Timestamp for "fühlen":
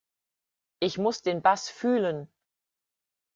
1.69-2.27